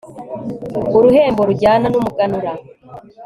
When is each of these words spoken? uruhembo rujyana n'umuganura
uruhembo 0.97 1.41
rujyana 1.49 1.85
n'umuganura 1.89 2.51